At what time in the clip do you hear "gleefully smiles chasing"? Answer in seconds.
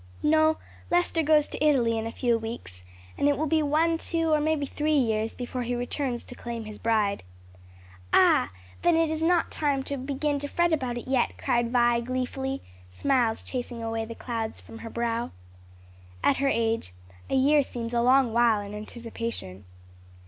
11.99-13.83